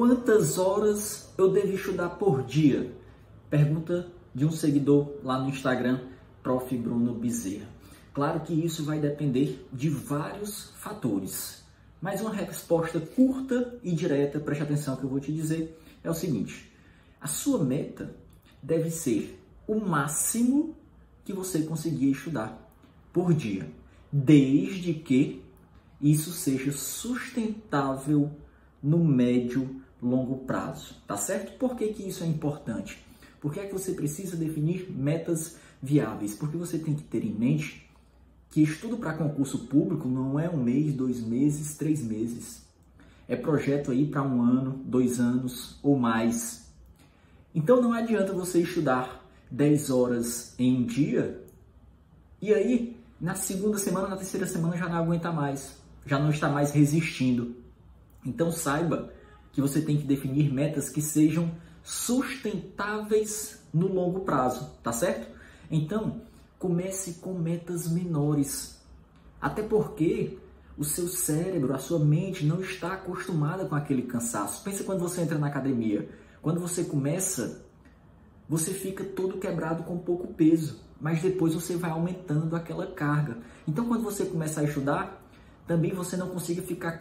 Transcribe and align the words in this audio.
Quantas 0.00 0.56
horas 0.56 1.30
eu 1.36 1.52
devo 1.52 1.74
estudar 1.74 2.08
por 2.08 2.42
dia? 2.42 2.90
Pergunta 3.50 4.10
de 4.34 4.46
um 4.46 4.50
seguidor 4.50 5.16
lá 5.22 5.38
no 5.38 5.50
Instagram, 5.50 6.00
Prof. 6.42 6.74
Bruno 6.74 7.12
Bezerra. 7.12 7.68
Claro 8.14 8.40
que 8.40 8.54
isso 8.54 8.82
vai 8.82 8.98
depender 8.98 9.62
de 9.70 9.90
vários 9.90 10.70
fatores, 10.76 11.62
mas 12.00 12.22
uma 12.22 12.32
resposta 12.32 12.98
curta 12.98 13.78
e 13.82 13.92
direta, 13.92 14.40
preste 14.40 14.62
atenção 14.62 14.96
que 14.96 15.04
eu 15.04 15.10
vou 15.10 15.20
te 15.20 15.30
dizer, 15.30 15.78
é 16.02 16.08
o 16.08 16.14
seguinte: 16.14 16.72
a 17.20 17.26
sua 17.26 17.62
meta 17.62 18.16
deve 18.62 18.90
ser 18.90 19.38
o 19.66 19.78
máximo 19.78 20.74
que 21.26 21.34
você 21.34 21.60
conseguir 21.60 22.12
estudar 22.12 22.72
por 23.12 23.34
dia, 23.34 23.70
desde 24.10 24.94
que 24.94 25.44
isso 26.00 26.30
seja 26.30 26.72
sustentável 26.72 28.30
no 28.82 29.04
médio 29.04 29.79
longo 30.02 30.38
prazo, 30.44 30.94
tá 31.06 31.16
certo? 31.16 31.58
Por 31.58 31.76
que, 31.76 31.88
que 31.88 32.08
isso 32.08 32.24
é 32.24 32.26
importante? 32.26 33.04
Porque 33.40 33.60
é 33.60 33.66
que 33.66 33.72
você 33.72 33.92
precisa 33.92 34.36
definir 34.36 34.90
metas 34.90 35.56
viáveis? 35.82 36.34
Porque 36.34 36.56
você 36.56 36.78
tem 36.78 36.94
que 36.94 37.02
ter 37.02 37.24
em 37.24 37.32
mente 37.32 37.88
que 38.50 38.62
estudo 38.62 38.96
para 38.96 39.14
concurso 39.14 39.66
público 39.66 40.08
não 40.08 40.38
é 40.38 40.48
um 40.48 40.62
mês, 40.62 40.92
dois 40.92 41.20
meses, 41.20 41.76
três 41.76 42.02
meses. 42.02 42.62
É 43.28 43.36
projeto 43.36 43.92
aí 43.92 44.06
para 44.06 44.22
um 44.22 44.42
ano, 44.42 44.80
dois 44.84 45.20
anos 45.20 45.78
ou 45.82 45.96
mais. 45.96 46.68
Então 47.54 47.80
não 47.80 47.92
adianta 47.92 48.32
você 48.32 48.60
estudar 48.60 49.24
10 49.50 49.90
horas 49.90 50.54
em 50.58 50.78
um 50.78 50.84
dia 50.84 51.42
e 52.42 52.52
aí 52.52 52.96
na 53.20 53.34
segunda 53.34 53.78
semana, 53.78 54.08
na 54.08 54.16
terceira 54.16 54.46
semana 54.46 54.76
já 54.76 54.88
não 54.88 54.96
aguenta 54.96 55.30
mais, 55.30 55.76
já 56.06 56.18
não 56.18 56.30
está 56.30 56.48
mais 56.48 56.72
resistindo. 56.72 57.54
Então 58.24 58.50
saiba 58.50 59.12
que 59.52 59.60
você 59.60 59.80
tem 59.80 59.96
que 59.96 60.06
definir 60.06 60.52
metas 60.52 60.88
que 60.88 61.02
sejam 61.02 61.50
sustentáveis 61.82 63.62
no 63.72 63.88
longo 63.92 64.20
prazo, 64.20 64.70
tá 64.82 64.92
certo? 64.92 65.28
Então, 65.70 66.22
comece 66.58 67.14
com 67.14 67.32
metas 67.32 67.90
menores. 67.90 68.80
Até 69.40 69.62
porque 69.62 70.38
o 70.76 70.84
seu 70.84 71.08
cérebro, 71.08 71.74
a 71.74 71.78
sua 71.78 71.98
mente 71.98 72.44
não 72.44 72.60
está 72.60 72.94
acostumada 72.94 73.64
com 73.64 73.74
aquele 73.74 74.02
cansaço. 74.02 74.62
Pensa 74.62 74.84
quando 74.84 75.00
você 75.00 75.20
entra 75.20 75.38
na 75.38 75.46
academia. 75.46 76.08
Quando 76.42 76.60
você 76.60 76.84
começa, 76.84 77.64
você 78.48 78.72
fica 78.72 79.04
todo 79.04 79.38
quebrado 79.38 79.82
com 79.84 79.98
pouco 79.98 80.28
peso, 80.34 80.80
mas 81.00 81.22
depois 81.22 81.54
você 81.54 81.76
vai 81.76 81.90
aumentando 81.90 82.56
aquela 82.56 82.86
carga. 82.86 83.38
Então, 83.66 83.86
quando 83.86 84.02
você 84.02 84.24
começa 84.24 84.60
a 84.60 84.64
estudar, 84.64 85.22
também 85.70 85.92
você 85.92 86.16
não 86.16 86.26
consegue 86.26 86.62
ficar 86.62 86.98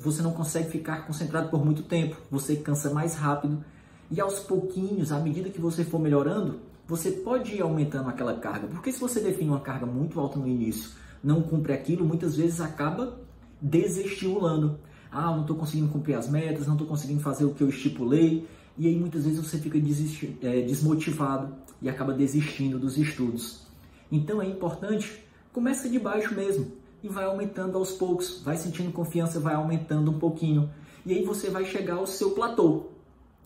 você 0.00 0.22
não 0.22 0.32
consegue 0.32 0.70
ficar 0.70 1.06
concentrado 1.06 1.50
por 1.50 1.62
muito 1.62 1.82
tempo. 1.82 2.16
Você 2.30 2.56
cansa 2.56 2.88
mais 2.88 3.14
rápido 3.14 3.62
e 4.10 4.18
aos 4.22 4.38
pouquinhos, 4.38 5.12
à 5.12 5.20
medida 5.20 5.50
que 5.50 5.60
você 5.60 5.84
for 5.84 6.00
melhorando, 6.00 6.60
você 6.88 7.10
pode 7.10 7.54
ir 7.54 7.60
aumentando 7.60 8.08
aquela 8.08 8.32
carga. 8.38 8.68
Porque 8.68 8.90
se 8.90 8.98
você 8.98 9.20
define 9.20 9.50
uma 9.50 9.60
carga 9.60 9.84
muito 9.84 10.18
alta 10.18 10.38
no 10.38 10.48
início, 10.48 10.92
não 11.22 11.42
cumpre 11.42 11.74
aquilo, 11.74 12.06
muitas 12.06 12.34
vezes 12.34 12.58
acaba 12.58 13.20
desestimulando. 13.60 14.78
Ah, 15.12 15.32
não 15.32 15.42
estou 15.42 15.54
conseguindo 15.54 15.92
cumprir 15.92 16.14
as 16.14 16.26
metas, 16.26 16.66
não 16.66 16.72
estou 16.72 16.88
conseguindo 16.88 17.20
fazer 17.20 17.44
o 17.44 17.52
que 17.52 17.62
eu 17.62 17.68
estipulei. 17.68 18.48
E 18.78 18.86
aí 18.86 18.98
muitas 18.98 19.24
vezes 19.24 19.38
você 19.38 19.58
fica 19.58 19.76
é, 19.76 20.62
desmotivado 20.62 21.54
e 21.82 21.88
acaba 21.90 22.14
desistindo 22.14 22.78
dos 22.78 22.96
estudos. 22.96 23.66
Então 24.10 24.40
é 24.40 24.46
importante, 24.46 25.22
começa 25.52 25.86
de 25.86 25.98
baixo 25.98 26.34
mesmo 26.34 26.85
e 27.06 27.08
vai 27.08 27.24
aumentando 27.24 27.78
aos 27.78 27.92
poucos, 27.92 28.42
vai 28.44 28.56
sentindo 28.56 28.92
confiança, 28.92 29.40
vai 29.40 29.54
aumentando 29.54 30.10
um 30.10 30.18
pouquinho. 30.18 30.68
E 31.04 31.12
aí 31.12 31.24
você 31.24 31.48
vai 31.48 31.64
chegar 31.64 31.94
ao 31.94 32.06
seu 32.06 32.32
platô. 32.32 32.86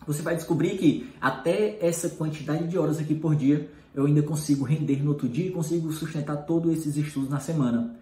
Você 0.07 0.23
vai 0.23 0.35
descobrir 0.35 0.77
que 0.77 1.09
até 1.21 1.77
essa 1.79 2.09
quantidade 2.09 2.67
de 2.67 2.77
horas 2.77 2.99
aqui 2.99 3.13
por 3.13 3.35
dia 3.35 3.69
eu 3.93 4.05
ainda 4.05 4.23
consigo 4.23 4.65
render 4.65 5.03
no 5.03 5.11
outro 5.11 5.29
dia 5.29 5.47
e 5.47 5.51
consigo 5.51 5.91
sustentar 5.91 6.37
todos 6.37 6.73
esses 6.73 6.97
estudos 6.97 7.29
na 7.29 7.39
semana. 7.39 7.95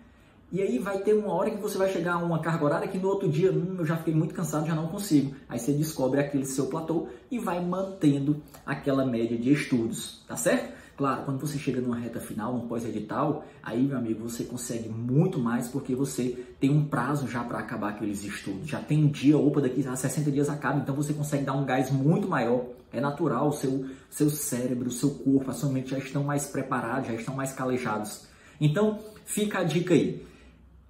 E 0.52 0.62
aí 0.62 0.80
vai 0.80 1.00
ter 1.00 1.14
uma 1.14 1.34
hora 1.34 1.52
que 1.52 1.58
você 1.58 1.78
vai 1.78 1.92
chegar 1.92 2.14
a 2.14 2.18
uma 2.18 2.40
carga 2.40 2.66
horária 2.66 2.88
que 2.88 2.98
no 2.98 3.10
outro 3.10 3.30
dia, 3.30 3.52
hum, 3.52 3.76
eu 3.78 3.86
já 3.86 3.98
fiquei 3.98 4.16
muito 4.16 4.34
cansado, 4.34 4.66
já 4.66 4.74
não 4.74 4.88
consigo. 4.88 5.36
Aí 5.48 5.60
você 5.60 5.74
descobre 5.74 6.20
aquele 6.20 6.46
seu 6.46 6.68
platô 6.68 7.08
e 7.30 7.38
vai 7.38 7.64
mantendo 7.64 8.42
aquela 8.66 9.06
média 9.06 9.38
de 9.38 9.52
estudos, 9.52 10.24
tá 10.28 10.36
certo? 10.36 10.79
Claro, 11.00 11.24
quando 11.24 11.40
você 11.40 11.58
chega 11.58 11.80
numa 11.80 11.96
reta 11.96 12.20
final, 12.20 12.52
num 12.52 12.68
pós-edital, 12.68 13.46
aí, 13.64 13.84
meu 13.84 13.98
amigo, 13.98 14.30
você 14.30 14.44
consegue 14.44 14.90
muito 14.90 15.40
mais 15.40 15.70
porque 15.70 15.96
você 15.96 16.46
tem 16.60 16.70
um 16.70 16.84
prazo 16.84 17.26
já 17.26 17.42
para 17.42 17.58
acabar 17.58 17.92
aqueles 17.92 18.22
estudos. 18.26 18.68
Já 18.68 18.82
tem 18.82 19.06
um 19.06 19.08
dia, 19.08 19.38
opa, 19.38 19.62
daqui 19.62 19.88
a 19.88 19.96
60 19.96 20.30
dias 20.30 20.50
acaba, 20.50 20.82
então 20.82 20.94
você 20.94 21.14
consegue 21.14 21.46
dar 21.46 21.54
um 21.54 21.64
gás 21.64 21.90
muito 21.90 22.28
maior. 22.28 22.66
É 22.92 23.00
natural, 23.00 23.48
o 23.48 23.54
seu, 23.54 23.86
seu 24.10 24.30
cérebro, 24.30 24.90
o 24.90 24.92
seu 24.92 25.12
corpo, 25.12 25.50
a 25.50 25.54
sua 25.54 25.70
mente 25.70 25.92
já 25.92 26.00
estão 26.00 26.22
mais 26.22 26.48
preparados, 26.48 27.08
já 27.08 27.14
estão 27.14 27.34
mais 27.34 27.54
calejados. 27.54 28.28
Então, 28.60 29.00
fica 29.24 29.60
a 29.60 29.64
dica 29.64 29.94
aí. 29.94 30.28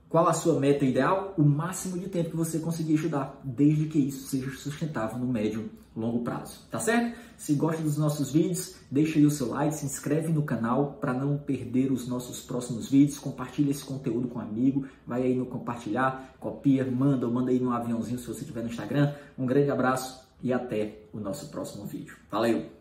Qual 0.09 0.27
a 0.27 0.33
sua 0.33 0.59
meta 0.59 0.85
ideal? 0.85 1.35
O 1.37 1.43
máximo 1.43 1.99
de 1.99 2.09
tempo 2.09 2.31
que 2.31 2.35
você 2.35 2.57
conseguir 2.57 2.95
estudar, 2.95 3.39
desde 3.43 3.85
que 3.85 3.99
isso 3.99 4.27
seja 4.27 4.49
sustentável 4.57 5.19
no 5.19 5.27
médio 5.27 5.69
longo 5.95 6.23
prazo, 6.23 6.65
tá 6.71 6.79
certo? 6.79 7.15
Se 7.39 7.53
gosta 7.53 7.81
dos 7.81 7.97
nossos 7.97 8.33
vídeos, 8.33 8.75
deixa 8.91 9.17
aí 9.17 9.25
o 9.25 9.31
seu 9.31 9.47
like, 9.47 9.73
se 9.73 9.85
inscreve 9.85 10.27
no 10.27 10.43
canal 10.43 10.97
para 10.99 11.13
não 11.13 11.37
perder 11.37 11.89
os 11.89 12.05
nossos 12.05 12.41
próximos 12.41 12.89
vídeos, 12.89 13.17
compartilha 13.17 13.71
esse 13.71 13.83
conteúdo 13.83 14.27
com 14.27 14.39
um 14.39 14.41
amigo, 14.41 14.85
vai 15.07 15.23
aí 15.23 15.35
no 15.35 15.45
compartilhar, 15.45 16.35
copia, 16.37 16.83
manda 16.83 17.25
ou 17.25 17.31
manda 17.31 17.49
aí 17.49 17.59
no 17.61 17.71
aviãozinho 17.71 18.19
se 18.19 18.27
você 18.27 18.41
estiver 18.41 18.61
no 18.61 18.69
Instagram. 18.69 19.13
Um 19.37 19.45
grande 19.45 19.71
abraço 19.71 20.27
e 20.43 20.51
até 20.51 21.03
o 21.13 21.19
nosso 21.19 21.47
próximo 21.47 21.85
vídeo. 21.85 22.17
Valeu! 22.29 22.78